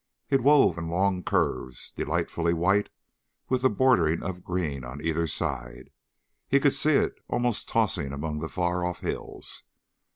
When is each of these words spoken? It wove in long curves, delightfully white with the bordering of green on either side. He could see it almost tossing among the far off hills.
It 0.31 0.41
wove 0.41 0.79
in 0.79 0.87
long 0.89 1.21
curves, 1.21 1.91
delightfully 1.91 2.55
white 2.55 2.89
with 3.49 3.61
the 3.61 3.69
bordering 3.69 4.23
of 4.23 4.43
green 4.43 4.83
on 4.83 4.99
either 4.99 5.27
side. 5.27 5.91
He 6.47 6.59
could 6.59 6.73
see 6.73 6.93
it 6.95 7.19
almost 7.27 7.69
tossing 7.69 8.11
among 8.11 8.39
the 8.39 8.49
far 8.49 8.83
off 8.83 9.01
hills. 9.01 9.61